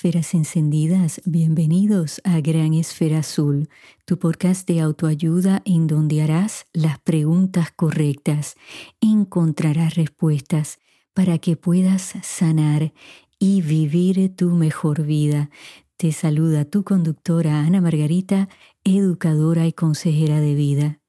Esferas 0.00 0.32
encendidas, 0.32 1.20
bienvenidos 1.26 2.22
a 2.24 2.40
Gran 2.40 2.72
Esfera 2.72 3.18
Azul, 3.18 3.68
tu 4.06 4.18
podcast 4.18 4.66
de 4.66 4.80
autoayuda 4.80 5.60
en 5.66 5.86
donde 5.86 6.22
harás 6.22 6.66
las 6.72 6.98
preguntas 7.00 7.70
correctas, 7.70 8.54
encontrarás 9.02 9.96
respuestas 9.96 10.78
para 11.12 11.36
que 11.36 11.56
puedas 11.56 12.14
sanar 12.22 12.94
y 13.38 13.60
vivir 13.60 14.34
tu 14.34 14.52
mejor 14.52 15.02
vida. 15.02 15.50
Te 15.98 16.12
saluda 16.12 16.64
tu 16.64 16.82
conductora 16.82 17.60
Ana 17.60 17.82
Margarita, 17.82 18.48
educadora 18.84 19.66
y 19.66 19.74
consejera 19.74 20.40
de 20.40 20.54
vida. 20.54 21.00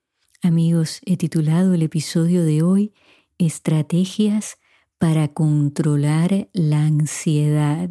Amigos, 0.41 0.99
he 1.05 1.15
titulado 1.15 1.75
el 1.75 1.83
episodio 1.83 2.43
de 2.43 2.61
hoy 2.61 2.93
Estrategias 3.37 4.57
para 4.97 5.29
controlar 5.29 6.49
la 6.51 6.83
ansiedad. 6.83 7.89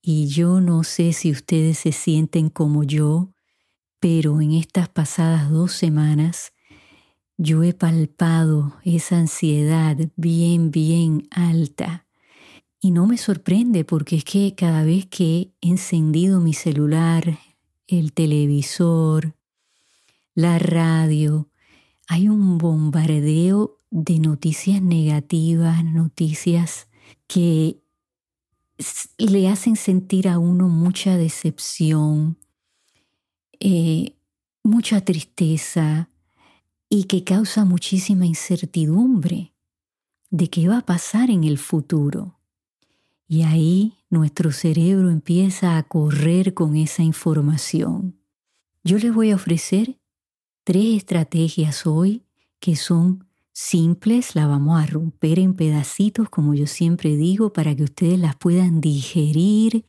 Y 0.00 0.26
yo 0.28 0.60
no 0.60 0.84
sé 0.84 1.12
si 1.12 1.30
ustedes 1.30 1.78
se 1.78 1.92
sienten 1.92 2.48
como 2.50 2.84
yo, 2.84 3.32
pero 4.00 4.40
en 4.40 4.52
estas 4.52 4.88
pasadas 4.88 5.50
dos 5.50 5.72
semanas 5.72 6.52
yo 7.36 7.62
he 7.62 7.72
palpado 7.72 8.74
esa 8.84 9.18
ansiedad 9.18 9.96
bien, 10.16 10.70
bien 10.70 11.28
alta. 11.30 12.06
Y 12.80 12.90
no 12.90 13.06
me 13.06 13.16
sorprende 13.16 13.84
porque 13.84 14.16
es 14.16 14.24
que 14.24 14.54
cada 14.56 14.84
vez 14.84 15.06
que 15.06 15.52
he 15.60 15.68
encendido 15.68 16.40
mi 16.40 16.52
celular, 16.52 17.38
el 17.86 18.12
televisor, 18.12 19.36
la 20.34 20.58
radio, 20.58 21.48
hay 22.06 22.28
un 22.28 22.58
bombardeo 22.58 23.76
de 23.90 24.18
noticias 24.18 24.82
negativas, 24.82 25.84
noticias 25.84 26.88
que 27.26 27.82
le 29.18 29.48
hacen 29.48 29.76
sentir 29.76 30.28
a 30.28 30.38
uno 30.38 30.68
mucha 30.68 31.16
decepción, 31.16 32.38
eh, 33.60 34.16
mucha 34.62 35.00
tristeza 35.00 36.10
y 36.88 37.04
que 37.04 37.24
causa 37.24 37.64
muchísima 37.64 38.26
incertidumbre 38.26 39.52
de 40.30 40.48
qué 40.48 40.68
va 40.68 40.78
a 40.78 40.86
pasar 40.86 41.30
en 41.30 41.44
el 41.44 41.58
futuro. 41.58 42.38
Y 43.26 43.42
ahí 43.42 43.98
nuestro 44.08 44.52
cerebro 44.52 45.10
empieza 45.10 45.76
a 45.76 45.82
correr 45.82 46.54
con 46.54 46.76
esa 46.76 47.02
información. 47.02 48.18
Yo 48.84 48.98
les 48.98 49.12
voy 49.12 49.32
a 49.32 49.36
ofrecer 49.36 49.98
tres 50.64 50.96
estrategias 50.96 51.86
hoy 51.86 52.24
que 52.58 52.76
son 52.76 53.27
simples, 53.58 54.36
la 54.36 54.46
vamos 54.46 54.80
a 54.80 54.86
romper 54.86 55.40
en 55.40 55.52
pedacitos, 55.52 56.30
como 56.30 56.54
yo 56.54 56.68
siempre 56.68 57.16
digo, 57.16 57.52
para 57.52 57.74
que 57.74 57.82
ustedes 57.82 58.16
las 58.16 58.36
puedan 58.36 58.80
digerir, 58.80 59.84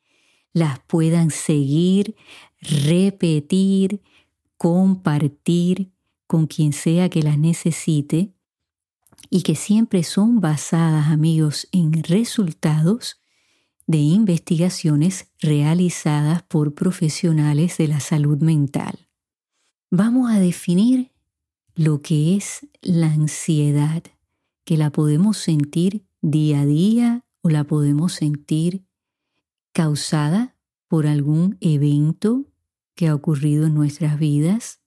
las 0.53 0.80
puedan 0.80 1.30
seguir, 1.30 2.16
repetir, 2.62 4.02
compartir 4.58 5.92
con 6.25 6.47
quien 6.47 6.73
sea 6.73 7.09
que 7.09 7.22
las 7.22 7.38
necesite 7.38 8.34
y 9.30 9.44
que 9.44 9.53
siempre 9.53 10.02
son 10.02 10.42
basadas, 10.42 11.09
amigos, 11.09 11.67
en 11.72 11.94
resultados 12.02 13.22
de 13.86 14.00
investigaciones 14.00 15.28
realizadas 15.40 16.41
por 16.41 16.74
profesionales 16.74 17.78
de 17.78 17.88
la 17.88 18.00
salud 18.00 18.40
mental. 18.40 19.07
Vamos 19.91 20.31
a 20.31 20.40
definir 20.40 21.12
lo 21.79 22.01
que 22.01 22.35
es 22.35 22.67
la 22.81 23.07
ansiedad, 23.13 24.03
que 24.66 24.75
la 24.75 24.90
podemos 24.90 25.38
sentir 25.38 26.06
día 26.22 26.59
a 26.59 26.66
día 26.66 27.23
o 27.41 27.50
la 27.50 27.63
podemos 27.63 28.12
sentir 28.12 28.84
causada 29.72 30.57
por 30.89 31.07
algún 31.07 31.57
evento 31.62 32.44
que 32.95 33.07
ha 33.07 33.16
ocurrido 33.16 33.66
en 33.66 33.75
nuestras 33.75 34.19
vidas. 34.19 34.81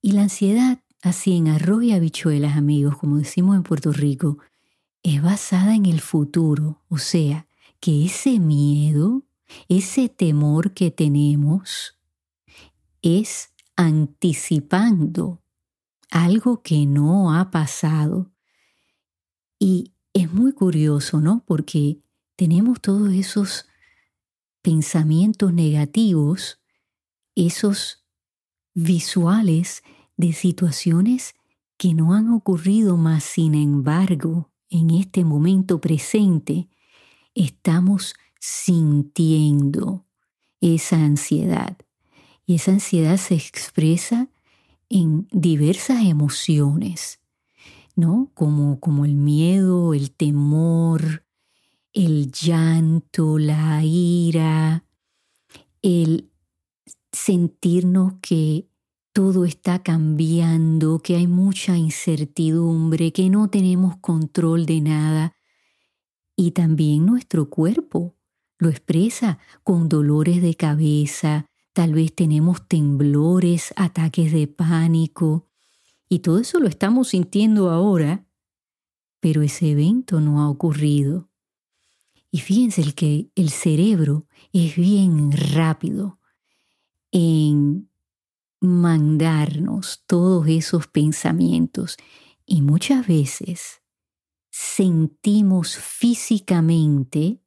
Y 0.00 0.12
la 0.12 0.22
ansiedad, 0.22 0.82
así 1.02 1.36
en 1.36 1.48
arroz 1.48 1.84
y 1.84 1.92
habichuelas, 1.92 2.56
amigos, 2.56 2.96
como 2.96 3.18
decimos 3.18 3.54
en 3.54 3.62
Puerto 3.62 3.92
Rico, 3.92 4.38
es 5.02 5.20
basada 5.20 5.74
en 5.74 5.84
el 5.84 6.00
futuro, 6.00 6.82
o 6.88 6.96
sea, 6.96 7.46
que 7.78 8.06
ese 8.06 8.38
miedo, 8.38 9.22
ese 9.68 10.08
temor 10.08 10.72
que 10.72 10.90
tenemos, 10.90 11.98
es 13.02 13.50
anticipando 13.76 15.42
algo 16.12 16.62
que 16.62 16.84
no 16.84 17.34
ha 17.34 17.50
pasado. 17.50 18.30
Y 19.58 19.94
es 20.12 20.30
muy 20.30 20.52
curioso, 20.52 21.20
¿no? 21.20 21.42
Porque 21.46 22.02
tenemos 22.36 22.80
todos 22.82 23.12
esos 23.14 23.66
pensamientos 24.60 25.54
negativos, 25.54 26.60
esos 27.34 28.04
visuales 28.74 29.82
de 30.18 30.34
situaciones 30.34 31.34
que 31.78 31.94
no 31.94 32.12
han 32.12 32.28
ocurrido 32.28 32.98
más, 32.98 33.24
sin 33.24 33.54
embargo, 33.54 34.52
en 34.68 34.90
este 34.90 35.24
momento 35.24 35.80
presente, 35.80 36.68
estamos 37.34 38.14
sintiendo 38.38 40.06
esa 40.60 40.96
ansiedad. 40.96 41.78
Y 42.44 42.56
esa 42.56 42.72
ansiedad 42.72 43.16
se 43.16 43.34
expresa 43.34 44.28
en 44.92 45.26
diversas 45.32 46.04
emociones, 46.04 47.20
¿no? 47.96 48.30
Como, 48.34 48.78
como 48.78 49.06
el 49.06 49.14
miedo, 49.14 49.94
el 49.94 50.10
temor, 50.10 51.24
el 51.94 52.30
llanto, 52.30 53.38
la 53.38 53.82
ira, 53.82 54.84
el 55.80 56.30
sentirnos 57.10 58.14
que 58.20 58.68
todo 59.14 59.46
está 59.46 59.82
cambiando, 59.82 60.98
que 60.98 61.16
hay 61.16 61.26
mucha 61.26 61.76
incertidumbre, 61.76 63.12
que 63.12 63.30
no 63.30 63.48
tenemos 63.48 63.96
control 63.96 64.66
de 64.66 64.82
nada. 64.82 65.34
Y 66.36 66.50
también 66.50 67.06
nuestro 67.06 67.48
cuerpo 67.48 68.14
lo 68.58 68.68
expresa 68.68 69.38
con 69.62 69.88
dolores 69.88 70.42
de 70.42 70.54
cabeza, 70.54 71.46
tal 71.72 71.94
vez 71.94 72.14
tenemos 72.14 72.66
temblores, 72.68 73.72
ataques 73.76 74.32
de 74.32 74.46
pánico, 74.46 75.48
y 76.08 76.18
todo 76.18 76.38
eso 76.38 76.60
lo 76.60 76.68
estamos 76.68 77.08
sintiendo 77.08 77.70
ahora, 77.70 78.26
pero 79.20 79.42
ese 79.42 79.70
evento 79.70 80.20
no 80.20 80.42
ha 80.42 80.48
ocurrido. 80.50 81.30
Y 82.30 82.40
fíjense 82.40 82.82
el 82.82 82.94
que 82.94 83.30
el 83.34 83.50
cerebro 83.50 84.26
es 84.52 84.76
bien 84.76 85.32
rápido 85.32 86.18
en 87.10 87.90
mandarnos 88.60 90.04
todos 90.06 90.46
esos 90.48 90.86
pensamientos 90.86 91.96
y 92.46 92.62
muchas 92.62 93.06
veces 93.06 93.82
sentimos 94.50 95.76
físicamente 95.76 97.41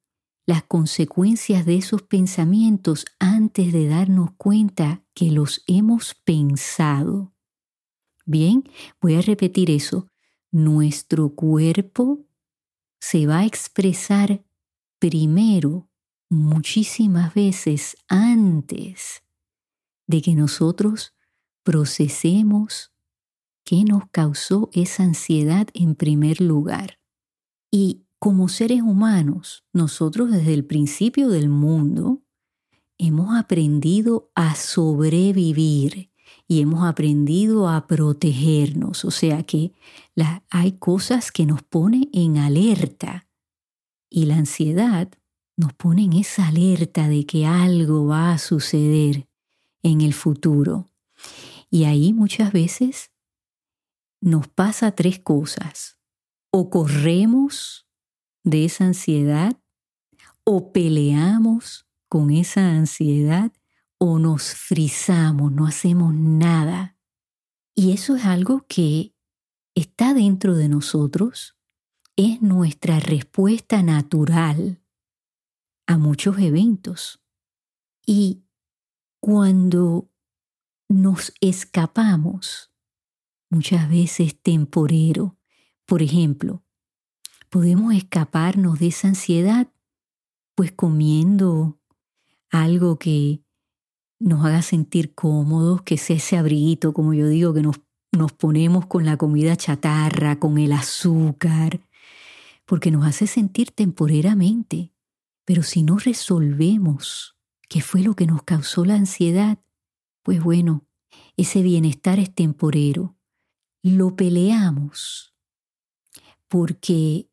las 0.46 0.64
consecuencias 0.64 1.66
de 1.66 1.78
esos 1.78 2.04
pensamientos 2.04 3.06
antes 3.20 3.74
de 3.74 3.88
darnos 3.88 4.32
cuenta 4.38 5.04
que 5.14 5.32
los 5.32 5.64
hemos 5.68 6.14
pensado. 6.14 7.34
Bien, 8.26 8.64
voy 9.02 9.16
a 9.16 9.22
repetir 9.22 9.72
eso. 9.72 10.08
Nuestro 10.52 11.34
cuerpo 11.36 12.26
se 13.00 13.28
va 13.28 13.40
a 13.40 13.46
expresar 13.46 14.44
primero 15.00 15.90
muchísimas 16.30 17.34
veces 17.34 17.98
antes 18.08 19.24
de 20.08 20.22
que 20.22 20.36
nosotros 20.36 21.14
procesemos 21.64 22.94
qué 23.64 23.84
nos 23.84 24.04
causó 24.12 24.70
esa 24.74 25.04
ansiedad 25.04 25.68
en 25.74 25.96
primer 25.96 26.40
lugar. 26.40 27.00
Y 27.72 28.05
como 28.26 28.50
seres 28.50 28.82
humanos, 28.82 29.66
nosotros 29.72 30.32
desde 30.32 30.56
el 30.56 30.66
principio 30.66 31.30
del 31.30 31.48
mundo 31.48 32.24
hemos 32.98 33.38
aprendido 33.38 34.32
a 34.34 34.56
sobrevivir 34.56 36.10
y 36.48 36.62
hemos 36.62 36.88
aprendido 36.88 37.70
a 37.70 37.86
protegernos. 37.86 39.06
O 39.06 39.12
sea 39.12 39.44
que 39.44 39.74
hay 40.50 40.72
cosas 40.80 41.32
que 41.32 41.46
nos 41.46 41.62
ponen 41.62 42.10
en 42.14 42.40
alerta 42.40 43.28
y 44.10 44.26
la 44.26 44.38
ansiedad 44.38 45.08
nos 45.56 45.74
pone 45.74 46.06
en 46.06 46.14
esa 46.14 46.48
alerta 46.48 47.08
de 47.08 47.28
que 47.28 47.46
algo 47.46 48.08
va 48.08 48.32
a 48.32 48.40
suceder 48.40 49.28
en 49.84 50.02
el 50.02 50.16
futuro. 50.16 50.90
Y 51.70 51.84
ahí 51.84 52.12
muchas 52.12 52.52
veces 52.52 53.12
nos 54.20 54.48
pasa 54.48 54.94
tres 54.94 55.20
cosas. 55.20 56.00
O 56.50 56.72
corremos 56.72 57.85
de 58.46 58.64
esa 58.64 58.86
ansiedad 58.86 59.60
o 60.46 60.72
peleamos 60.72 61.86
con 62.08 62.32
esa 62.32 62.70
ansiedad 62.70 63.52
o 63.98 64.20
nos 64.20 64.54
frizamos, 64.54 65.52
no 65.52 65.66
hacemos 65.66 66.14
nada. 66.14 66.98
Y 67.76 67.92
eso 67.92 68.16
es 68.16 68.26
algo 68.26 68.66
que 68.70 69.14
está 69.74 70.14
dentro 70.14 70.56
de 70.56 70.70
nosotros, 70.70 71.58
es 72.16 72.42
nuestra 72.42 73.00
respuesta 73.00 73.84
natural 73.84 74.82
a 75.88 75.98
muchos 75.98 76.38
eventos. 76.40 77.22
Y 78.06 78.46
cuando 79.20 80.10
nos 80.88 81.34
escapamos, 81.42 82.72
muchas 83.50 83.90
veces 83.90 84.40
temporero, 84.42 85.38
por 85.86 86.02
ejemplo, 86.02 86.65
podemos 87.56 87.96
escaparnos 87.96 88.80
de 88.80 88.88
esa 88.88 89.08
ansiedad 89.08 89.70
pues 90.56 90.74
comiendo 90.74 91.80
algo 92.50 93.00
que 93.00 93.46
nos 94.20 94.46
haga 94.46 94.62
sentir 94.62 95.16
cómodos, 95.16 95.82
que 95.84 95.98
sea 95.98 96.18
ese 96.18 96.36
abriguito, 96.36 96.92
como 96.92 97.14
yo 97.14 97.30
digo, 97.30 97.54
que 97.54 97.62
nos, 97.62 97.78
nos 98.12 98.34
ponemos 98.34 98.88
con 98.88 99.06
la 99.06 99.16
comida 99.16 99.56
chatarra, 99.56 100.38
con 100.38 100.58
el 100.58 100.74
azúcar, 100.74 101.80
porque 102.66 102.92
nos 102.92 103.06
hace 103.06 103.26
sentir 103.26 103.72
temporeramente. 103.72 104.92
Pero 105.46 105.64
si 105.64 105.82
no 105.82 105.98
resolvemos 105.98 107.38
qué 107.70 107.80
fue 107.80 108.02
lo 108.02 108.18
que 108.18 108.28
nos 108.28 108.44
causó 108.44 108.84
la 108.84 108.96
ansiedad, 108.96 109.60
pues 110.24 110.44
bueno, 110.44 110.84
ese 111.38 111.62
bienestar 111.62 112.20
es 112.20 112.36
temporero. 112.36 113.16
Lo 113.82 114.18
peleamos 114.18 115.34
porque 116.50 117.30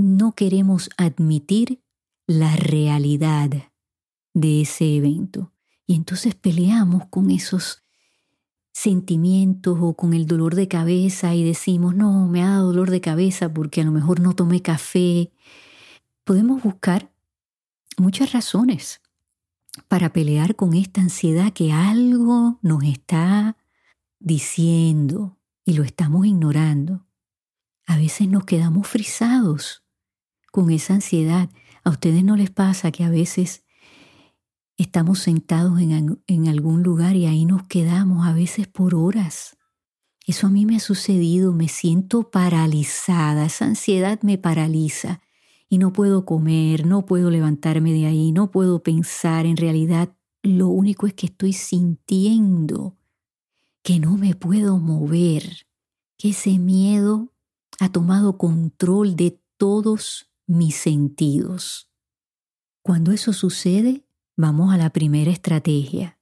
no 0.00 0.34
queremos 0.34 0.90
admitir 0.96 1.82
la 2.26 2.56
realidad 2.56 3.50
de 4.34 4.62
ese 4.62 4.96
evento. 4.96 5.52
Y 5.86 5.94
entonces 5.94 6.34
peleamos 6.34 7.06
con 7.06 7.30
esos 7.30 7.82
sentimientos 8.72 9.78
o 9.80 9.94
con 9.94 10.14
el 10.14 10.26
dolor 10.26 10.54
de 10.54 10.68
cabeza 10.68 11.34
y 11.34 11.44
decimos, 11.44 11.94
no, 11.94 12.28
me 12.28 12.42
ha 12.42 12.50
dado 12.50 12.68
dolor 12.68 12.90
de 12.90 13.00
cabeza 13.00 13.52
porque 13.52 13.80
a 13.80 13.84
lo 13.84 13.90
mejor 13.90 14.20
no 14.20 14.34
tomé 14.34 14.62
café. 14.62 15.32
Podemos 16.24 16.62
buscar 16.62 17.10
muchas 17.96 18.32
razones 18.32 19.00
para 19.88 20.12
pelear 20.12 20.56
con 20.56 20.74
esta 20.74 21.00
ansiedad 21.00 21.52
que 21.52 21.72
algo 21.72 22.58
nos 22.62 22.84
está 22.84 23.56
diciendo 24.18 25.38
y 25.64 25.74
lo 25.74 25.82
estamos 25.82 26.26
ignorando. 26.26 27.06
A 27.86 27.96
veces 27.96 28.28
nos 28.28 28.44
quedamos 28.44 28.86
frisados 28.86 29.82
con 30.50 30.70
esa 30.70 30.94
ansiedad. 30.94 31.48
¿A 31.84 31.90
ustedes 31.90 32.24
no 32.24 32.36
les 32.36 32.50
pasa 32.50 32.90
que 32.90 33.04
a 33.04 33.10
veces 33.10 33.64
estamos 34.76 35.20
sentados 35.20 35.80
en, 35.80 36.22
en, 36.26 36.48
algún 36.48 36.82
lugar 36.82 37.16
y 37.16 37.26
ahí 37.26 37.44
nos 37.44 37.64
quedamos 37.64 38.26
a 38.26 38.32
veces 38.32 38.66
por 38.66 38.94
horas? 38.94 39.56
Eso 40.26 40.46
a 40.46 40.50
mí 40.50 40.66
me 40.66 40.76
ha 40.76 40.80
sucedido, 40.80 41.52
me 41.52 41.68
siento 41.68 42.30
paralizada, 42.30 43.46
esa 43.46 43.64
ansiedad 43.64 44.20
me 44.22 44.38
paraliza 44.38 45.20
y 45.68 45.78
no 45.78 45.92
puedo 45.92 46.24
comer, 46.24 46.86
no 46.86 47.06
puedo 47.06 47.30
levantarme 47.30 47.92
de 47.92 48.06
ahí, 48.06 48.32
no 48.32 48.50
puedo 48.50 48.82
pensar, 48.82 49.46
en 49.46 49.56
realidad 49.56 50.14
lo 50.42 50.68
único 50.68 51.06
es 51.06 51.14
que 51.14 51.26
estoy 51.26 51.52
sintiendo 51.52 52.96
que 53.82 53.98
no 53.98 54.16
me 54.16 54.34
puedo 54.34 54.78
mover, 54.78 55.66
que 56.16 56.30
ese 56.30 56.58
miedo 56.58 57.32
ha 57.78 57.90
tomado 57.90 58.36
control 58.36 59.16
de 59.16 59.40
todos 59.56 60.29
mis 60.50 60.74
sentidos. 60.74 61.88
Cuando 62.82 63.12
eso 63.12 63.32
sucede, 63.32 64.04
vamos 64.36 64.74
a 64.74 64.76
la 64.76 64.90
primera 64.90 65.30
estrategia. 65.30 66.18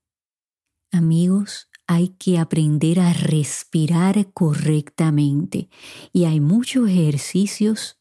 Amigos, 0.92 1.70
hay 1.86 2.08
que 2.10 2.38
aprender 2.38 3.00
a 3.00 3.14
respirar 3.14 4.30
correctamente 4.34 5.70
y 6.12 6.26
hay 6.26 6.40
muchos 6.40 6.90
ejercicios 6.90 7.96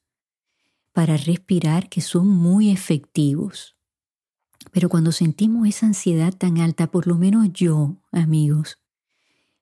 para 0.92 1.16
respirar 1.16 1.88
que 1.88 2.02
son 2.02 2.28
muy 2.28 2.72
efectivos. 2.72 3.78
Pero 4.74 4.90
cuando 4.90 5.14
sentimos 5.14 5.66
esa 5.66 5.86
ansiedad 5.86 6.34
tan 6.34 6.58
alta, 6.58 6.92
por 6.92 7.08
lo 7.08 7.18
menos 7.18 7.54
yo, 7.54 7.96
amigos, 8.12 8.80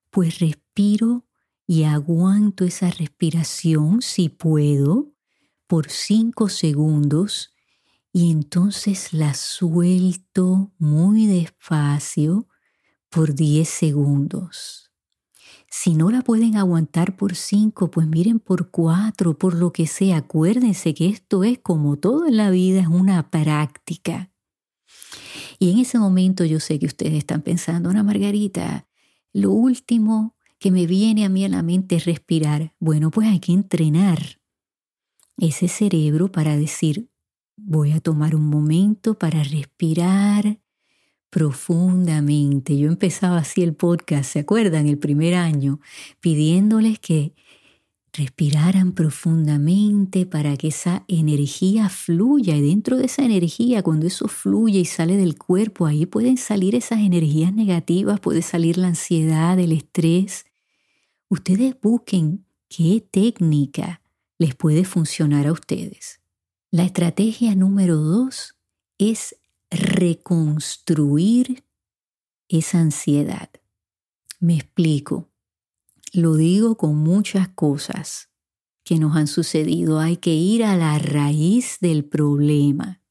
pues 0.10 0.40
respiro 0.40 1.26
y 1.68 1.84
aguanto 1.84 2.66
esa 2.66 2.90
respiración 2.90 4.02
si 4.02 4.30
puedo 4.30 5.15
por 5.68 5.90
cinco 5.90 6.50
segundos 6.50 7.54
y 8.12 8.32
entonces 8.32 9.14
la 9.14 9.34
suelto 9.34 10.72
muy 10.78 11.28
despacio 11.28 12.48
por 13.10 13.36
diez 13.36 13.68
segundos. 13.70 14.92
Si 15.70 15.94
no 15.94 16.10
la 16.10 16.22
pueden 16.22 16.56
aguantar 16.56 17.18
por 17.18 17.36
cinco, 17.36 17.92
pues 17.92 18.08
miren 18.08 18.40
por 18.40 18.72
cuatro, 18.72 19.38
por 19.38 19.54
lo 19.54 19.74
que 19.74 19.88
sea. 19.88 20.18
Acuérdense 20.18 20.94
que 20.94 21.10
esto 21.10 21.44
es 21.44 21.60
como 21.60 21.98
todo 21.98 22.26
en 22.28 22.38
la 22.38 22.50
vida, 22.50 22.80
es 22.80 22.88
una 22.88 23.30
práctica. 23.30 24.32
Y 25.60 25.72
en 25.72 25.80
ese 25.80 26.00
momento 26.00 26.46
yo 26.46 26.62
sé 26.62 26.80
que 26.80 26.86
ustedes 26.86 27.16
están 27.16 27.42
pensando, 27.42 27.90
Ana 27.90 28.04
Margarita, 28.04 28.88
lo 29.34 29.52
último 29.52 30.38
que 30.60 30.72
me 30.72 30.88
viene 30.88 31.26
a 31.26 31.30
mí 31.30 31.44
a 31.44 31.50
la 31.50 31.62
mente 31.64 31.98
es 31.98 32.06
respirar. 32.06 32.74
Bueno, 32.80 33.12
pues 33.12 33.28
hay 33.28 33.40
que 33.40 33.52
entrenar 33.52 34.40
ese 35.38 35.68
cerebro 35.68 36.32
para 36.32 36.58
decir, 36.58 37.10
voy 37.58 37.92
a 37.92 38.00
tomar 38.00 38.36
un 38.36 38.48
momento 38.50 39.18
para 39.18 39.44
respirar 39.44 40.60
profundamente. 41.30 42.78
Yo 42.78 42.88
empezaba 42.88 43.40
así 43.40 43.62
el 43.62 43.76
podcast, 43.76 44.32
¿se 44.32 44.40
acuerdan? 44.40 44.88
El 44.88 44.98
primer 44.98 45.36
año, 45.36 45.80
pidiéndoles 46.22 47.00
que 47.00 47.34
respiraran 48.14 48.94
profundamente 48.94 50.26
para 50.26 50.56
que 50.56 50.70
esa 50.70 51.04
energía 51.10 51.90
fluya 51.90 52.56
y 52.56 52.62
dentro 52.62 52.98
de 52.98 53.08
esa 53.08 53.26
energía, 53.26 53.84
cuando 53.84 54.08
eso 54.08 54.30
fluye 54.30 54.80
y 54.80 54.86
sale 54.86 55.18
del 55.18 55.38
cuerpo, 55.38 55.86
ahí 55.86 56.06
pueden 56.06 56.38
salir 56.38 56.76
esas 56.76 57.00
energías 57.00 57.54
negativas, 57.54 58.22
puede 58.22 58.42
salir 58.42 58.78
la 58.78 58.88
ansiedad, 58.88 59.60
el 59.60 59.74
estrés. 59.74 60.46
Ustedes 61.28 61.76
busquen 61.82 62.46
qué 62.70 63.06
técnica 63.12 64.02
les 64.38 64.56
puede 64.56 64.84
funcionar 64.84 65.48
a 65.48 65.52
ustedes. 65.52 66.22
La 66.72 66.84
estrategia 66.84 67.56
número 67.56 67.98
dos 67.98 68.56
es 68.98 69.36
reconstruir 69.70 71.64
esa 72.50 72.80
ansiedad. 72.80 73.50
Me 74.40 74.56
explico. 74.56 75.30
Lo 76.14 76.36
digo 76.36 76.78
con 76.78 76.98
muchas 76.98 77.50
cosas 77.50 78.30
que 78.84 79.00
nos 79.00 79.16
han 79.16 79.28
sucedido. 79.28 80.00
Hay 80.00 80.18
que 80.18 80.34
ir 80.34 80.64
a 80.64 80.78
la 80.78 81.00
raíz 81.00 81.78
del 81.82 82.06
problema. 82.06 83.02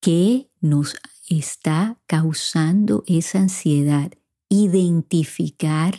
¿Qué 0.00 0.50
nos 0.60 0.96
está 1.28 2.00
causando 2.06 3.04
esa 3.06 3.38
ansiedad? 3.38 4.12
Identificar 4.48 5.98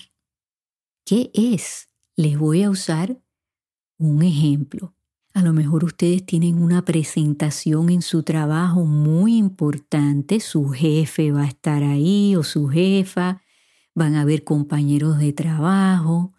qué 1.06 1.32
es. 1.34 1.90
Les 2.16 2.38
voy 2.38 2.64
a 2.64 2.70
usar 2.70 3.22
un 3.98 4.24
ejemplo. 4.24 4.96
A 5.34 5.42
lo 5.42 5.52
mejor 5.52 5.84
ustedes 5.84 6.26
tienen 6.26 6.62
una 6.62 6.86
presentación 6.86 7.90
en 7.90 8.02
su 8.02 8.24
trabajo 8.24 8.86
muy 8.86 9.36
importante, 9.36 10.40
su 10.40 10.70
jefe 10.70 11.32
va 11.32 11.44
a 11.44 11.48
estar 11.48 11.84
ahí 11.84 12.36
o 12.38 12.44
su 12.44 12.68
jefa, 12.68 13.42
van 13.94 14.16
a 14.16 14.22
haber 14.22 14.44
compañeros 14.44 15.20
de 15.20 15.34
trabajo 15.34 16.34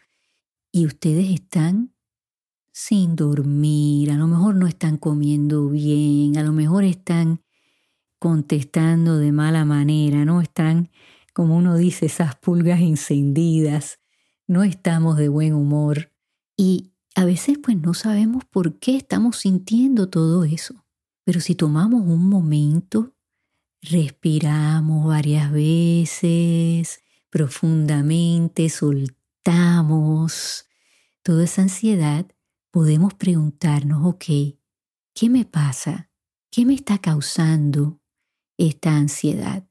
y 0.73 0.87
ustedes 0.87 1.31
están 1.31 1.93
sin 2.73 3.17
dormir, 3.17 4.11
a 4.11 4.17
lo 4.17 4.27
mejor 4.27 4.55
no 4.55 4.67
están 4.67 4.99
comiendo 4.99 5.69
bien, 5.69 6.37
a 6.37 6.43
lo 6.43 6.53
mejor 6.53 6.85
están 6.85 7.43
contestando 8.19 9.19
de 9.19 9.33
mala 9.33 9.65
manera, 9.65 10.25
no 10.25 10.41
están, 10.41 10.91
como 11.33 11.57
uno 11.57 11.77
dice, 11.77 12.07
esas 12.07 12.37
pulgas 12.37 12.81
encendidas, 12.81 14.01
no 14.47 14.63
estamos 14.63 15.17
de 15.17 15.29
buen 15.29 15.55
humor 15.55 16.13
y 16.57 16.93
a 17.17 17.25
veces 17.25 17.59
pues 17.59 17.79
no 17.79 17.95
sabemos 17.95 18.45
por 18.45 18.79
qué 18.79 18.95
estamos 18.97 19.39
sintiendo 19.39 20.11
todo 20.11 20.45
eso, 20.45 20.85
pero 21.25 21.41
si 21.41 21.55
tomamos 21.55 22.03
un 22.03 22.29
momento, 22.29 23.15
respiramos 23.81 25.07
varias 25.07 25.51
veces 25.51 27.01
profundamente, 27.31 28.69
soltamos 28.69 30.67
toda 31.23 31.45
esa 31.45 31.63
ansiedad, 31.63 32.27
podemos 32.71 33.15
preguntarnos, 33.15 34.05
ok, 34.05 34.25
¿qué 35.15 35.31
me 35.31 35.47
pasa? 35.47 36.11
¿Qué 36.51 36.67
me 36.67 36.75
está 36.75 36.99
causando 36.99 37.99
esta 38.59 38.95
ansiedad? 38.95 39.67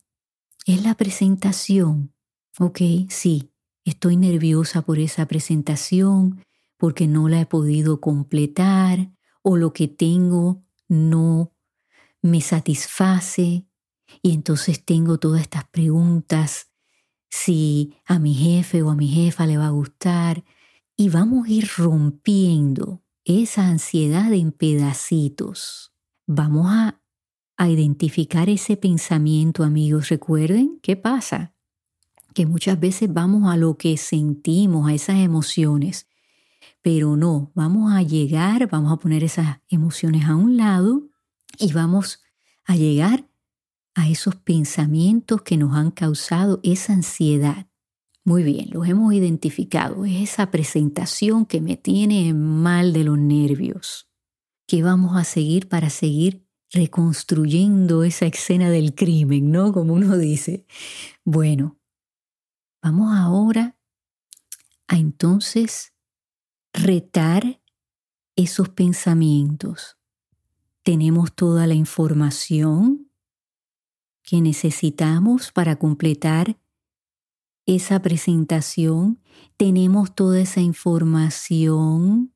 ¿Es 0.65 0.83
la 0.83 0.95
presentación? 0.95 2.11
Ok, 2.57 2.79
sí, 3.09 3.51
estoy 3.83 4.17
nerviosa 4.17 4.81
por 4.81 4.97
esa 4.97 5.27
presentación, 5.27 6.43
porque 6.77 7.07
no 7.07 7.29
la 7.29 7.41
he 7.41 7.45
podido 7.45 8.01
completar 8.01 9.11
o 9.41 9.57
lo 9.57 9.73
que 9.73 9.87
tengo 9.87 10.63
no 10.87 11.53
me 12.21 12.41
satisface 12.41 13.67
y 14.21 14.33
entonces 14.33 14.83
tengo 14.83 15.17
todas 15.19 15.41
estas 15.41 15.65
preguntas 15.65 16.71
si 17.29 17.95
a 18.05 18.19
mi 18.19 18.33
jefe 18.33 18.81
o 18.81 18.89
a 18.89 18.95
mi 18.95 19.07
jefa 19.07 19.45
le 19.45 19.57
va 19.57 19.67
a 19.67 19.71
gustar 19.71 20.43
y 20.95 21.09
vamos 21.09 21.47
a 21.47 21.51
ir 21.51 21.69
rompiendo 21.77 23.03
esa 23.23 23.67
ansiedad 23.67 24.31
en 24.33 24.51
pedacitos. 24.51 25.93
Vamos 26.27 26.67
a 26.69 27.01
a 27.57 27.69
identificar 27.69 28.49
ese 28.49 28.77
pensamiento, 28.77 29.63
amigos. 29.63 30.09
Recuerden 30.09 30.79
qué 30.81 30.95
pasa, 30.95 31.53
que 32.33 32.45
muchas 32.45 32.79
veces 32.79 33.13
vamos 33.13 33.51
a 33.51 33.57
lo 33.57 33.77
que 33.77 33.97
sentimos, 33.97 34.89
a 34.89 34.93
esas 34.93 35.17
emociones, 35.17 36.07
pero 36.85 37.17
no, 37.17 37.51
vamos 37.55 37.91
a 37.93 38.03
llegar, 38.03 38.69
vamos 38.69 38.93
a 38.93 38.97
poner 38.97 39.23
esas 39.23 39.57
emociones 39.69 40.25
a 40.25 40.35
un 40.35 40.55
lado 40.55 41.09
y 41.57 41.73
vamos 41.73 42.21
a 42.63 42.75
llegar 42.75 43.27
a 43.95 44.07
esos 44.07 44.35
pensamientos 44.35 45.41
que 45.41 45.57
nos 45.57 45.75
han 45.75 45.89
causado 45.89 46.59
esa 46.61 46.93
ansiedad. 46.93 47.65
Muy 48.23 48.43
bien, 48.43 48.69
los 48.71 48.87
hemos 48.87 49.11
identificado. 49.15 50.05
Es 50.05 50.29
esa 50.29 50.51
presentación 50.51 51.47
que 51.47 51.59
me 51.59 51.75
tiene 51.75 52.35
mal 52.35 52.93
de 52.93 53.03
los 53.03 53.17
nervios. 53.17 54.07
¿Qué 54.67 54.83
vamos 54.83 55.17
a 55.17 55.23
seguir 55.23 55.67
para 55.67 55.89
seguir 55.89 56.47
reconstruyendo 56.69 58.03
esa 58.03 58.27
escena 58.27 58.69
del 58.69 58.93
crimen, 58.93 59.49
¿no? 59.49 59.73
Como 59.73 59.95
uno 59.95 60.19
dice. 60.19 60.67
Bueno, 61.23 61.79
vamos 62.79 63.11
ahora 63.11 63.75
a 64.87 64.97
entonces 64.97 65.94
retar 66.75 67.61
esos 68.35 68.69
pensamientos. 68.69 69.97
Tenemos 70.83 71.33
toda 71.33 71.67
la 71.67 71.73
información 71.73 73.09
que 74.23 74.41
necesitamos 74.41 75.51
para 75.51 75.77
completar 75.77 76.57
esa 77.65 78.01
presentación, 78.01 79.19
tenemos 79.57 80.13
toda 80.13 80.39
esa 80.39 80.61
información 80.61 82.33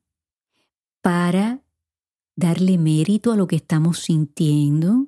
para 1.02 1.62
darle 2.34 2.78
mérito 2.78 3.32
a 3.32 3.36
lo 3.36 3.46
que 3.46 3.56
estamos 3.56 4.00
sintiendo. 4.00 5.06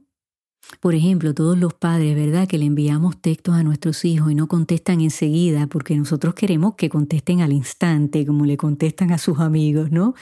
Por 0.81 0.95
ejemplo, 0.95 1.35
todos 1.35 1.59
los 1.59 1.75
padres, 1.75 2.17
¿verdad? 2.17 2.49
Que 2.49 2.59
le 2.59 2.67
enviamos 2.67 3.21
textos 3.21 3.55
a 3.55 3.63
nuestros 3.63 4.05
hijos 4.05 4.33
y 4.33 4.35
no 4.35 4.49
contestan 4.49 5.01
enseguida 5.01 5.67
porque 5.67 5.97
nosotros 5.97 6.35
queremos 6.35 6.75
que 6.77 6.89
contesten 6.89 7.41
al 7.41 7.53
instante, 7.53 8.25
como 8.27 8.47
le 8.47 8.57
contestan 8.57 9.13
a 9.13 9.19
sus 9.19 9.41
amigos, 9.41 9.91
¿no? 9.91 10.15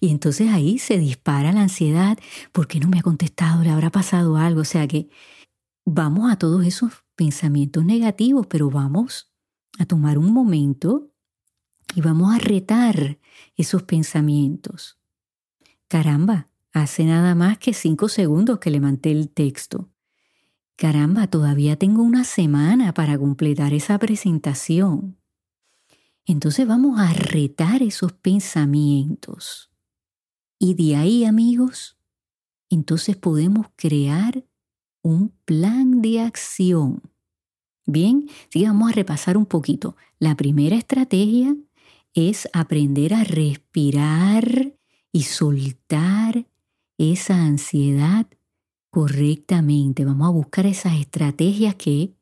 Y 0.00 0.10
entonces 0.10 0.50
ahí 0.50 0.78
se 0.78 0.98
dispara 0.98 1.52
la 1.52 1.62
ansiedad. 1.62 2.18
¿Por 2.52 2.66
qué 2.66 2.80
no 2.80 2.88
me 2.88 2.98
ha 2.98 3.02
contestado? 3.02 3.62
¿Le 3.62 3.70
habrá 3.70 3.90
pasado 3.90 4.36
algo? 4.36 4.62
O 4.62 4.64
sea 4.64 4.88
que 4.88 5.08
vamos 5.84 6.30
a 6.32 6.36
todos 6.36 6.64
esos 6.66 6.92
pensamientos 7.14 7.84
negativos, 7.84 8.46
pero 8.46 8.70
vamos 8.70 9.32
a 9.78 9.86
tomar 9.86 10.18
un 10.18 10.32
momento 10.32 11.12
y 11.94 12.00
vamos 12.00 12.34
a 12.34 12.38
retar 12.38 13.18
esos 13.56 13.82
pensamientos. 13.82 14.98
Caramba, 15.88 16.48
hace 16.72 17.04
nada 17.04 17.34
más 17.34 17.58
que 17.58 17.74
cinco 17.74 18.08
segundos 18.08 18.58
que 18.58 18.70
levanté 18.70 19.10
el 19.10 19.28
texto. 19.30 19.90
Caramba, 20.76 21.26
todavía 21.26 21.76
tengo 21.76 22.02
una 22.02 22.24
semana 22.24 22.94
para 22.94 23.18
completar 23.18 23.72
esa 23.74 23.98
presentación. 23.98 25.18
Entonces 26.24 26.66
vamos 26.66 26.98
a 27.00 27.12
retar 27.12 27.82
esos 27.82 28.12
pensamientos. 28.12 29.70
Y 30.58 30.74
de 30.74 30.96
ahí, 30.96 31.24
amigos, 31.24 31.98
entonces 32.70 33.16
podemos 33.16 33.66
crear 33.76 34.44
un 35.02 35.30
plan 35.44 36.00
de 36.00 36.20
acción. 36.20 37.02
Bien, 37.84 38.28
sí, 38.48 38.64
vamos 38.64 38.90
a 38.90 38.94
repasar 38.94 39.36
un 39.36 39.46
poquito. 39.46 39.96
La 40.18 40.36
primera 40.36 40.76
estrategia 40.76 41.56
es 42.14 42.48
aprender 42.52 43.12
a 43.14 43.24
respirar 43.24 44.74
y 45.10 45.24
soltar 45.24 46.46
esa 46.98 47.36
ansiedad 47.36 48.26
correctamente. 48.90 50.04
Vamos 50.04 50.28
a 50.28 50.32
buscar 50.32 50.66
esas 50.66 50.94
estrategias 50.94 51.74
que 51.74 52.12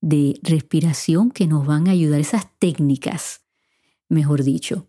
de 0.00 0.38
respiración 0.42 1.30
que 1.30 1.46
nos 1.46 1.66
van 1.66 1.88
a 1.88 1.92
ayudar, 1.92 2.20
esas 2.20 2.46
técnicas, 2.58 3.40
mejor 4.08 4.44
dicho. 4.44 4.86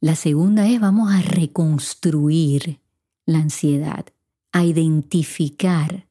La 0.00 0.14
segunda 0.14 0.68
es 0.68 0.80
vamos 0.80 1.12
a 1.12 1.22
reconstruir 1.22 2.80
la 3.24 3.38
ansiedad, 3.38 4.06
a 4.52 4.64
identificar 4.64 6.06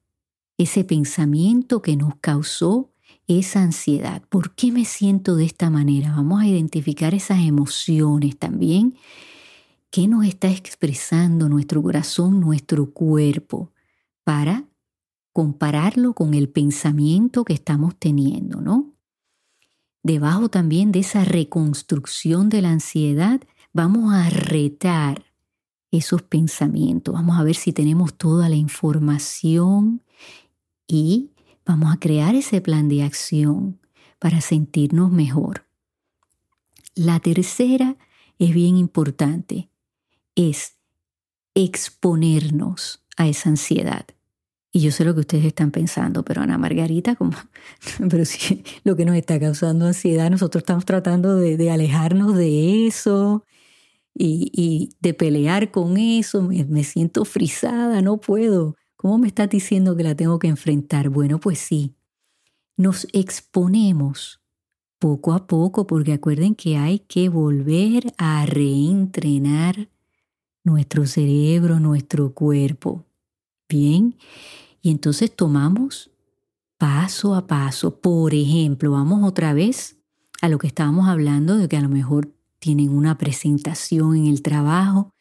ese 0.58 0.84
pensamiento 0.84 1.82
que 1.82 1.96
nos 1.96 2.16
causó 2.18 2.92
esa 3.28 3.62
ansiedad. 3.62 4.22
¿Por 4.30 4.56
qué 4.56 4.72
me 4.72 4.86
siento 4.86 5.36
de 5.36 5.46
esta 5.46 5.70
manera? 5.70 6.14
Vamos 6.16 6.42
a 6.42 6.48
identificar 6.48 7.14
esas 7.14 7.40
emociones 7.40 8.38
también. 8.38 8.96
¿Qué 9.96 10.10
nos 10.10 10.26
está 10.26 10.50
expresando 10.50 11.48
nuestro 11.48 11.82
corazón, 11.82 12.42
nuestro 12.42 12.92
cuerpo? 12.92 13.72
Para 14.26 14.66
compararlo 15.32 16.14
con 16.14 16.34
el 16.34 16.50
pensamiento 16.50 17.46
que 17.46 17.54
estamos 17.54 17.96
teniendo, 17.98 18.60
¿no? 18.60 18.94
Debajo 20.04 20.50
también 20.50 20.92
de 20.92 21.00
esa 21.00 21.24
reconstrucción 21.24 22.50
de 22.50 22.62
la 22.62 22.72
ansiedad, 22.72 23.40
vamos 23.72 24.14
a 24.14 24.30
retar 24.30 25.24
esos 25.92 26.22
pensamientos. 26.24 27.14
Vamos 27.14 27.40
a 27.40 27.44
ver 27.44 27.56
si 27.56 27.72
tenemos 27.72 28.16
toda 28.16 28.50
la 28.50 28.58
información 28.58 30.04
y 30.90 31.32
vamos 31.66 31.94
a 31.94 32.02
crear 32.02 32.36
ese 32.36 32.60
plan 32.60 32.90
de 32.90 33.02
acción 33.02 33.80
para 34.20 34.42
sentirnos 34.42 35.10
mejor. 35.10 35.66
La 36.96 37.22
tercera 37.22 37.96
es 38.40 38.54
bien 38.54 38.76
importante, 38.76 39.70
es 40.36 40.76
exponernos 41.56 43.04
a 43.18 43.28
esa 43.28 43.50
ansiedad. 43.50 44.06
Y 44.72 44.82
yo 44.82 44.92
sé 44.92 45.06
lo 45.06 45.14
que 45.14 45.22
ustedes 45.22 45.46
están 45.46 45.72
pensando, 45.72 46.26
pero 46.26 46.42
Ana 46.42 46.58
Margarita, 46.58 47.16
como, 47.16 47.32
pero 48.10 48.26
sí, 48.26 48.64
lo 48.84 48.98
que 48.98 49.06
nos 49.06 49.16
está 49.16 49.40
causando 49.40 49.86
ansiedad, 49.86 50.30
nosotros 50.30 50.64
estamos 50.64 50.84
tratando 50.84 51.38
de, 51.38 51.72
alejarnos 51.72 52.36
de 52.36 52.88
eso 52.88 53.46
y, 54.14 54.90
de 55.00 55.14
pelear 55.14 55.72
con 55.72 55.98
eso, 55.98 56.42
me, 56.42 56.66
me 56.66 56.84
siento 56.84 57.24
frisada, 57.24 58.02
no 58.02 58.18
puedo. 58.18 58.76
¿Cómo 58.98 59.18
me 59.18 59.28
estás 59.28 59.50
diciendo 59.50 59.96
que 59.96 60.04
la 60.04 60.16
tengo 60.16 60.40
que 60.40 60.48
enfrentar? 60.48 61.10
Bueno, 61.10 61.40
pues 61.40 61.60
sí, 61.60 61.96
nos 62.76 63.08
exponemos 63.14 64.42
poco 65.00 65.34
a 65.34 65.48
poco 65.48 65.88
porque 65.88 66.12
acuerden 66.12 66.56
que 66.56 66.76
hay 66.76 67.00
que 67.00 67.30
volver 67.30 68.14
a 68.18 68.46
reentrenar 68.46 69.88
nuestro 70.66 71.06
cerebro, 71.06 71.80
nuestro 71.80 72.34
cuerpo. 72.34 73.06
Bien, 73.70 74.18
y 74.82 74.92
entonces 74.92 75.34
tomamos 75.34 76.12
paso 76.78 77.36
a 77.36 77.48
paso. 77.48 78.02
Por 78.02 78.34
ejemplo, 78.34 78.92
vamos 78.92 79.24
otra 79.24 79.54
vez 79.54 79.98
a 80.42 80.50
lo 80.50 80.58
que 80.58 80.68
estábamos 80.68 81.08
hablando 81.08 81.58
de 81.58 81.70
que 81.70 81.78
a 81.78 81.82
lo 81.82 81.90
mejor 81.90 82.36
tienen 82.60 82.90
una 82.90 83.18
presentación 83.18 84.16
en 84.16 84.26
el 84.26 84.42
trabajo. 84.42 85.14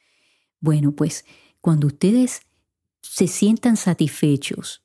Bueno, 0.61 0.93
pues 0.93 1.25
cuando 1.61 1.87
ustedes 1.87 2.41
se 3.03 3.29
sientan 3.29 3.77
satisfechos 3.77 4.83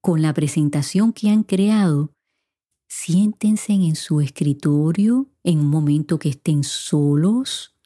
con 0.00 0.22
la 0.22 0.34
presentación 0.34 1.12
que 1.12 1.30
han 1.30 1.44
creado, 1.44 2.12
siéntense 2.88 3.72
en 3.72 3.94
su 3.94 4.20
escritorio 4.20 5.28
en 5.44 5.60
un 5.60 5.66
momento 5.66 6.18
que 6.18 6.30
estén 6.30 6.64
solos 6.64 7.76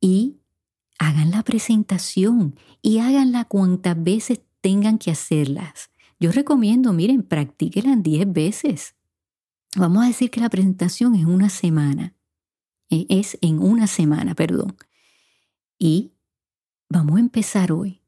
y 0.00 0.39
hagan 1.00 1.30
la 1.30 1.42
presentación 1.42 2.54
y 2.82 2.98
háganla 2.98 3.46
cuantas 3.46 4.00
veces 4.00 4.42
tengan 4.60 4.98
que 4.98 5.10
hacerlas. 5.10 5.90
Yo 6.20 6.30
recomiendo, 6.30 6.92
miren, 6.92 7.22
practíquenla 7.22 7.96
10 7.96 8.32
veces. 8.34 8.94
Vamos 9.74 10.04
a 10.04 10.08
decir 10.08 10.30
que 10.30 10.40
la 10.40 10.50
presentación 10.50 11.14
es 11.14 11.24
una 11.24 11.48
semana. 11.48 12.14
E, 12.90 13.06
es 13.08 13.38
en 13.40 13.60
una 13.60 13.86
semana, 13.86 14.34
perdón. 14.34 14.76
Y 15.78 16.12
vamos 16.90 17.16
a 17.16 17.20
empezar 17.20 17.72
hoy 17.72 18.02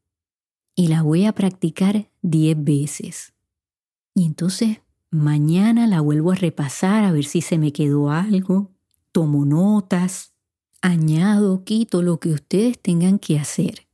y 0.75 0.87
la 0.87 1.01
voy 1.01 1.25
a 1.25 1.33
practicar 1.33 2.11
10 2.21 2.63
veces. 2.63 3.33
Y 4.13 4.27
entonces 4.27 4.81
mañana 5.09 5.87
la 5.87 5.99
vuelvo 5.99 6.31
a 6.31 6.35
repasar 6.35 7.03
a 7.05 7.11
ver 7.11 7.25
si 7.25 7.41
se 7.41 7.57
me 7.57 7.73
quedó 7.73 8.11
algo, 8.11 8.71
tomo 9.11 9.45
notas, 9.45 10.32
añado, 10.83 11.63
quito 11.63 12.01
lo 12.01 12.19
que 12.19 12.29
ustedes 12.29 12.77
tengan 12.77 13.17
que 13.17 13.39
hacer. 13.39 13.87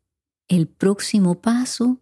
El 0.47 0.67
próximo 0.67 1.39
paso 1.39 1.99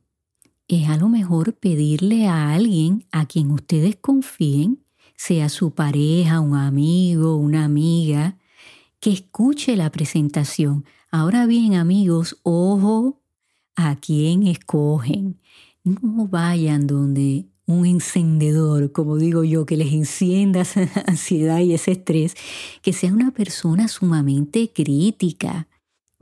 es 0.69 0.87
a 0.87 0.97
lo 0.97 1.09
mejor 1.09 1.53
pedirle 1.53 2.27
a 2.27 2.53
alguien 2.53 3.05
a 3.11 3.25
quien 3.25 3.51
ustedes 3.51 3.97
confíen, 3.97 4.83
sea 5.15 5.49
su 5.49 5.71
pareja, 5.71 6.39
un 6.39 6.55
amigo, 6.55 7.35
una 7.35 7.65
amiga, 7.65 8.37
que 9.01 9.11
escuche 9.11 9.75
la 9.75 9.91
presentación. 9.91 10.85
Ahora 11.11 11.45
bien, 11.45 11.75
amigos, 11.75 12.39
ojo 12.43 13.21
a 13.75 13.97
quién 13.97 14.47
escogen. 14.47 15.39
No 15.83 16.27
vayan 16.27 16.87
donde 16.87 17.47
un 17.67 17.85
encendedor, 17.85 18.91
como 18.93 19.17
digo 19.17 19.43
yo, 19.43 19.65
que 19.65 19.77
les 19.77 19.93
encienda 19.93 20.61
esa 20.61 20.89
ansiedad 21.05 21.59
y 21.59 21.73
ese 21.73 21.91
estrés, 21.91 22.33
que 22.81 22.93
sea 22.93 23.13
una 23.13 23.31
persona 23.31 23.87
sumamente 23.89 24.71
crítica, 24.73 25.67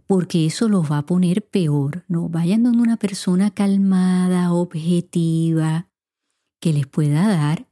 porque 0.07 0.47
eso 0.47 0.67
los 0.67 0.91
va 0.91 0.99
a 0.99 1.05
poner 1.05 1.43
peor, 1.47 2.03
¿no? 2.07 2.29
Vayan 2.29 2.63
donde 2.63 2.81
una 2.81 2.97
persona 2.97 3.51
calmada, 3.51 4.51
objetiva, 4.53 5.87
que 6.59 6.73
les 6.73 6.87
pueda 6.87 7.27
dar 7.27 7.67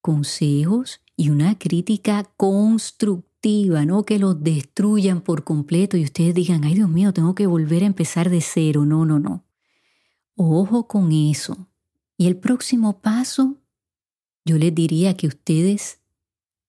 consejos 0.00 1.00
y 1.16 1.30
una 1.30 1.58
crítica 1.58 2.24
constructiva, 2.36 3.84
no 3.84 4.04
que 4.04 4.18
los 4.18 4.42
destruyan 4.42 5.20
por 5.20 5.44
completo 5.44 5.96
y 5.96 6.04
ustedes 6.04 6.34
digan, 6.34 6.64
ay 6.64 6.74
Dios 6.74 6.88
mío, 6.88 7.12
tengo 7.12 7.34
que 7.34 7.46
volver 7.46 7.82
a 7.82 7.86
empezar 7.86 8.30
de 8.30 8.40
cero. 8.40 8.84
No, 8.86 9.04
no, 9.04 9.18
no. 9.18 9.44
Ojo 10.34 10.86
con 10.86 11.12
eso. 11.12 11.68
Y 12.16 12.26
el 12.26 12.36
próximo 12.36 13.00
paso, 13.00 13.56
yo 14.44 14.58
les 14.58 14.74
diría 14.74 15.16
que 15.16 15.26
ustedes 15.26 16.00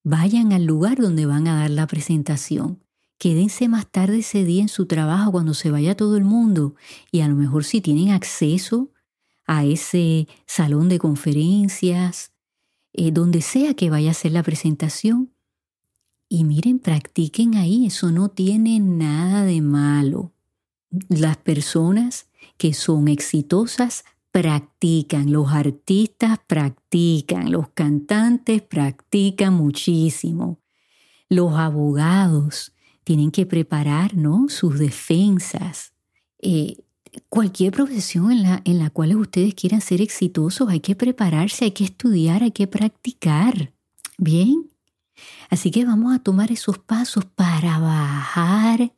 vayan 0.03 0.53
al 0.53 0.65
lugar 0.65 0.97
donde 0.97 1.25
van 1.25 1.47
a 1.47 1.55
dar 1.55 1.69
la 1.69 1.87
presentación. 1.87 2.83
Quédense 3.17 3.67
más 3.67 3.87
tarde 3.89 4.19
ese 4.19 4.43
día 4.43 4.61
en 4.61 4.69
su 4.69 4.85
trabajo 4.85 5.31
cuando 5.31 5.53
se 5.53 5.71
vaya 5.71 5.97
todo 5.97 6.17
el 6.17 6.23
mundo 6.23 6.75
y 7.11 7.21
a 7.21 7.27
lo 7.27 7.35
mejor 7.35 7.65
si 7.65 7.81
tienen 7.81 8.11
acceso 8.11 8.91
a 9.45 9.65
ese 9.65 10.27
salón 10.45 10.89
de 10.89 10.99
conferencias, 10.99 12.31
eh, 12.93 13.11
donde 13.11 13.41
sea 13.41 13.73
que 13.73 13.89
vaya 13.89 14.09
a 14.09 14.11
hacer 14.11 14.33
la 14.33 14.43
presentación. 14.43 15.31
Y 16.29 16.43
miren, 16.43 16.79
practiquen 16.79 17.55
ahí, 17.55 17.85
eso 17.87 18.11
no 18.11 18.29
tiene 18.29 18.79
nada 18.79 19.45
de 19.45 19.61
malo. 19.61 20.33
Las 21.07 21.37
personas 21.37 22.27
que 22.57 22.73
son 22.73 23.07
exitosas 23.07 24.03
practican, 24.37 25.31
los 25.31 25.51
artistas 25.51 26.39
practican, 26.45 27.51
los 27.51 27.69
cantantes 27.69 28.61
practican 28.61 29.55
muchísimo, 29.55 30.59
los 31.27 31.55
abogados 31.55 32.71
tienen 33.03 33.31
que 33.31 33.47
preparar 33.47 34.15
¿no? 34.15 34.47
sus 34.47 34.77
defensas. 34.77 35.91
Eh, 36.37 36.83
cualquier 37.29 37.71
profesión 37.71 38.31
en 38.31 38.43
la, 38.43 38.61
en 38.63 38.77
la 38.77 38.91
cual 38.91 39.15
ustedes 39.15 39.55
quieran 39.55 39.81
ser 39.81 40.03
exitosos, 40.03 40.69
hay 40.69 40.81
que 40.81 40.95
prepararse, 40.95 41.65
hay 41.65 41.71
que 41.71 41.85
estudiar, 41.85 42.43
hay 42.43 42.51
que 42.51 42.67
practicar. 42.67 43.73
Bien, 44.19 44.69
así 45.49 45.71
que 45.71 45.83
vamos 45.83 46.13
a 46.13 46.19
tomar 46.19 46.51
esos 46.51 46.77
pasos 46.77 47.25
para 47.25 47.79
bajar 47.79 48.93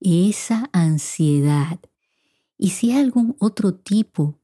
esa 0.00 0.70
ansiedad. 0.72 1.78
Y 2.56 2.70
si 2.70 2.92
hay 2.92 3.00
algún 3.00 3.36
otro 3.40 3.74
tipo 3.74 4.39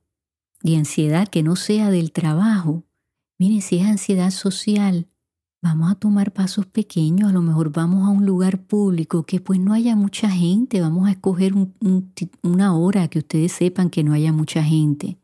de 0.66 0.76
ansiedad 0.76 1.28
que 1.28 1.44
no 1.44 1.54
sea 1.54 1.90
del 1.90 2.10
trabajo, 2.10 2.84
miren, 3.38 3.62
si 3.62 3.78
es 3.78 3.86
ansiedad 3.86 4.30
social, 4.30 5.06
vamos 5.62 5.90
a 5.90 5.94
tomar 5.94 6.32
pasos 6.32 6.66
pequeños, 6.66 7.30
a 7.30 7.32
lo 7.32 7.40
mejor 7.40 7.70
vamos 7.70 8.06
a 8.06 8.10
un 8.10 8.26
lugar 8.26 8.62
público 8.66 9.24
que 9.24 9.40
pues 9.40 9.60
no 9.60 9.72
haya 9.72 9.94
mucha 9.94 10.28
gente, 10.28 10.80
vamos 10.80 11.06
a 11.06 11.12
escoger 11.12 11.54
una 12.42 12.76
hora 12.76 13.06
que 13.08 13.20
ustedes 13.20 13.52
sepan 13.52 13.90
que 13.90 14.02
no 14.02 14.12
haya 14.12 14.32
mucha 14.32 14.62
gente, 14.62 15.18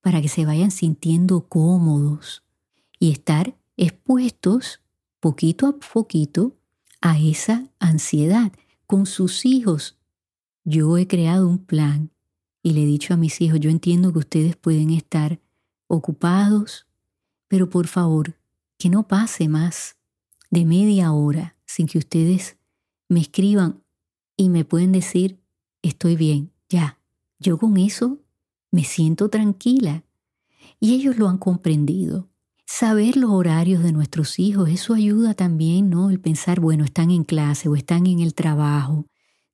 para 0.00 0.20
que 0.20 0.28
se 0.28 0.44
vayan 0.44 0.72
sintiendo 0.72 1.48
cómodos 1.48 2.42
y 2.98 3.12
estar 3.12 3.56
expuestos 3.76 4.80
poquito 5.20 5.68
a 5.68 5.76
poquito 5.78 6.56
a 7.00 7.18
esa 7.20 7.68
ansiedad 7.78 8.50
con 8.86 9.06
sus 9.06 9.44
hijos. 9.46 9.96
Yo 10.64 10.98
he 10.98 11.06
creado 11.06 11.48
un 11.48 11.58
plan 11.58 12.10
y 12.66 12.72
le 12.72 12.82
he 12.82 12.86
dicho 12.86 13.14
a 13.14 13.16
mis 13.16 13.40
hijos, 13.40 13.60
yo 13.60 13.70
entiendo 13.70 14.12
que 14.12 14.18
ustedes 14.18 14.56
pueden 14.56 14.90
estar 14.90 15.38
ocupados, 15.86 16.88
pero 17.46 17.70
por 17.70 17.86
favor, 17.86 18.34
que 18.76 18.90
no 18.90 19.06
pase 19.06 19.46
más 19.46 19.94
de 20.50 20.64
media 20.64 21.12
hora 21.12 21.54
sin 21.64 21.86
que 21.86 21.98
ustedes 21.98 22.56
me 23.08 23.20
escriban 23.20 23.84
y 24.36 24.48
me 24.48 24.64
pueden 24.64 24.90
decir, 24.90 25.38
estoy 25.80 26.16
bien, 26.16 26.50
ya. 26.68 26.98
Yo 27.38 27.56
con 27.56 27.76
eso 27.76 28.18
me 28.72 28.82
siento 28.82 29.28
tranquila. 29.28 30.02
Y 30.80 30.94
ellos 30.94 31.18
lo 31.18 31.28
han 31.28 31.38
comprendido. 31.38 32.28
Saber 32.66 33.16
los 33.16 33.30
horarios 33.30 33.84
de 33.84 33.92
nuestros 33.92 34.40
hijos, 34.40 34.70
eso 34.70 34.92
ayuda 34.92 35.34
también, 35.34 35.88
¿no? 35.88 36.10
El 36.10 36.18
pensar, 36.18 36.58
bueno, 36.58 36.84
están 36.84 37.12
en 37.12 37.22
clase 37.22 37.68
o 37.68 37.76
están 37.76 38.08
en 38.08 38.18
el 38.18 38.34
trabajo. 38.34 39.06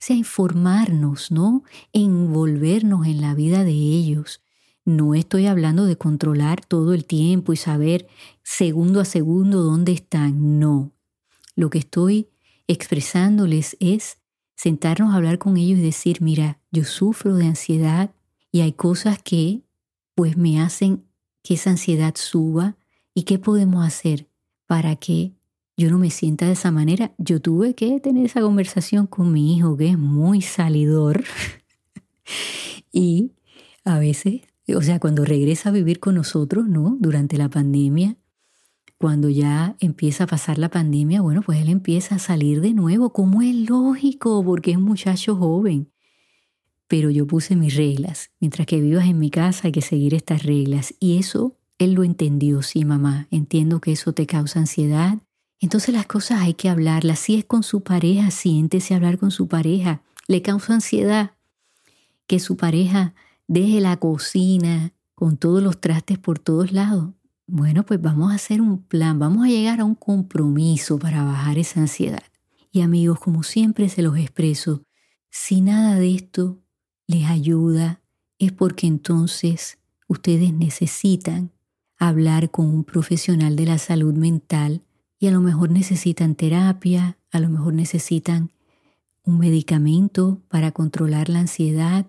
Sea, 0.02 0.16
informarnos, 0.16 1.30
¿no? 1.30 1.62
Envolvernos 1.92 3.06
en 3.06 3.20
la 3.20 3.36
vida 3.36 3.62
de 3.62 3.70
ellos. 3.70 4.42
No 4.84 5.14
estoy 5.14 5.46
hablando 5.46 5.84
de 5.84 5.96
controlar 5.96 6.64
todo 6.64 6.92
el 6.92 7.04
tiempo 7.04 7.52
y 7.52 7.56
saber 7.56 8.08
segundo 8.42 8.98
a 8.98 9.04
segundo 9.04 9.62
dónde 9.62 9.92
están. 9.92 10.58
No. 10.58 10.90
Lo 11.54 11.70
que 11.70 11.78
estoy 11.78 12.30
expresándoles 12.66 13.76
es 13.78 14.18
sentarnos 14.56 15.14
a 15.14 15.18
hablar 15.18 15.38
con 15.38 15.56
ellos 15.56 15.78
y 15.78 15.82
decir, 15.82 16.20
mira, 16.20 16.58
yo 16.72 16.82
sufro 16.82 17.36
de 17.36 17.46
ansiedad 17.46 18.12
y 18.50 18.62
hay 18.62 18.72
cosas 18.72 19.22
que 19.22 19.62
pues 20.16 20.36
me 20.36 20.60
hacen 20.60 21.04
que 21.44 21.54
esa 21.54 21.70
ansiedad 21.70 22.14
suba 22.16 22.76
y 23.14 23.22
qué 23.22 23.38
podemos 23.38 23.86
hacer 23.86 24.26
para 24.66 24.96
que 24.96 25.36
yo 25.82 25.90
no 25.90 25.98
me 25.98 26.10
sienta 26.10 26.46
de 26.46 26.52
esa 26.52 26.70
manera. 26.70 27.12
Yo 27.18 27.40
tuve 27.40 27.74
que 27.74 28.00
tener 28.00 28.26
esa 28.26 28.40
conversación 28.40 29.06
con 29.06 29.32
mi 29.32 29.56
hijo 29.56 29.76
que 29.76 29.88
es 29.90 29.98
muy 29.98 30.40
salidor 30.42 31.24
y 32.92 33.32
a 33.84 33.98
veces 33.98 34.42
o 34.74 34.82
sea, 34.82 35.00
cuando 35.00 35.24
regresa 35.24 35.68
a 35.68 35.72
vivir 35.72 36.00
con 36.00 36.14
nosotros, 36.14 36.68
¿no? 36.68 36.96
Durante 37.00 37.36
la 37.36 37.48
pandemia, 37.48 38.16
cuando 38.98 39.28
ya 39.28 39.76
empieza 39.80 40.24
a 40.24 40.26
pasar 40.26 40.58
la 40.58 40.68
pandemia, 40.70 41.20
bueno, 41.20 41.42
pues 41.42 41.60
él 41.60 41.68
empieza 41.68 42.16
a 42.16 42.20
salir 42.20 42.60
de 42.60 42.72
nuevo, 42.72 43.12
como 43.12 43.42
es 43.42 43.54
lógico, 43.68 44.44
porque 44.44 44.72
es 44.72 44.78
muchacho 44.78 45.36
joven. 45.36 45.90
Pero 46.86 47.10
yo 47.10 47.26
puse 47.26 47.56
mis 47.56 47.74
reglas. 47.74 48.30
Mientras 48.38 48.66
que 48.66 48.80
vivas 48.80 49.06
en 49.06 49.18
mi 49.18 49.30
casa 49.30 49.62
hay 49.64 49.72
que 49.72 49.80
seguir 49.80 50.14
estas 50.14 50.44
reglas. 50.44 50.94
Y 51.00 51.18
eso 51.18 51.56
él 51.78 51.94
lo 51.94 52.04
entendió, 52.04 52.62
sí, 52.62 52.84
mamá. 52.84 53.26
Entiendo 53.30 53.80
que 53.80 53.92
eso 53.92 54.12
te 54.12 54.26
causa 54.26 54.60
ansiedad. 54.60 55.18
Entonces 55.62 55.94
las 55.94 56.07
cosas 56.07 56.40
hay 56.42 56.55
que 56.55 56.68
hablarlas. 56.68 57.20
Si 57.20 57.37
es 57.37 57.44
con 57.44 57.62
su 57.62 57.83
pareja, 57.83 58.33
siéntese 58.33 58.92
a 58.92 58.96
hablar 58.96 59.16
con 59.16 59.31
su 59.31 59.46
pareja. 59.46 60.03
Le 60.27 60.42
causa 60.42 60.75
ansiedad 60.75 61.31
que 62.27 62.40
su 62.40 62.57
pareja 62.57 63.14
deje 63.46 63.81
la 63.81 63.96
cocina 63.96 64.92
con 65.14 65.37
todos 65.37 65.62
los 65.62 65.81
trastes 65.81 66.18
por 66.18 66.40
todos 66.40 66.72
lados. 66.72 67.11
Bueno, 67.46 67.87
pues 67.87 68.03
vamos 68.03 68.33
a 68.33 68.35
hacer 68.35 68.61
un 68.61 68.83
plan, 68.83 69.20
vamos 69.20 69.44
a 69.44 69.48
llegar 69.48 69.81
a 69.81 69.85
un 69.85 69.94
compromiso 69.94 70.98
para 70.98 71.22
bajar 71.22 71.59
esa 71.59 71.81
ansiedad. 71.81 72.25
Y 72.72 72.81
amigos, 72.81 73.20
como 73.20 73.44
siempre 73.44 73.88
se 73.88 74.03
los 74.03 74.18
expreso, 74.18 74.83
si 75.31 75.61
nada 75.61 75.94
de 75.94 76.12
esto 76.12 76.59
les 77.07 77.31
ayuda, 77.31 78.01
es 78.40 78.51
porque 78.51 78.88
entonces 78.88 79.79
ustedes 80.09 80.53
necesitan 80.53 81.53
hablar 81.98 82.51
con 82.51 82.66
un 82.66 82.83
profesional 82.83 83.55
de 83.55 83.66
la 83.66 83.79
salud 83.79 84.14
mental 84.14 84.83
y 85.22 85.28
a 85.28 85.30
lo 85.30 85.40
mejor 85.40 85.70
necesitan 85.70 86.35
terapia, 86.35 87.16
a 87.30 87.38
lo 87.38 87.48
mejor 87.48 87.74
necesitan 87.74 88.50
un 89.22 89.38
medicamento 89.38 90.40
para 90.48 90.72
controlar 90.72 91.28
la 91.28 91.38
ansiedad 91.38 92.06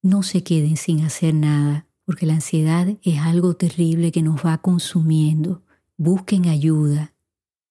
no 0.00 0.22
se 0.22 0.44
queden 0.44 0.76
sin 0.76 1.00
hacer 1.00 1.34
nada, 1.34 1.88
porque 2.04 2.24
la 2.24 2.34
ansiedad 2.34 2.86
es 3.02 3.18
algo 3.18 3.54
terrible 3.54 4.12
que 4.12 4.22
nos 4.22 4.46
va 4.46 4.58
consumiendo. 4.58 5.64
Busquen 5.96 6.48
ayuda, 6.48 7.14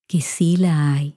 que 0.06 0.20
sí 0.20 0.58
la 0.58 0.92
hay. 0.92 1.16